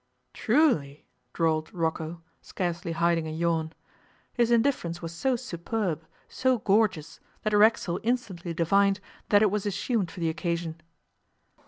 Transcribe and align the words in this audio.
'Truly?' 0.33 1.05
drawled 1.31 1.71
Rocco, 1.71 2.23
scarcely 2.41 2.93
hiding 2.93 3.27
a 3.27 3.29
yawn. 3.29 3.71
His 4.33 4.49
indifference 4.49 4.99
was 4.99 5.11
so 5.11 5.35
superb, 5.35 6.07
so 6.27 6.57
gorgeous, 6.57 7.19
that 7.43 7.53
Racksole 7.53 7.99
instantly 8.01 8.51
divined 8.51 8.99
that 9.29 9.43
it 9.43 9.51
was 9.51 9.67
assumed 9.67 10.09
for 10.09 10.19
the 10.19 10.29
occasion. 10.29 10.81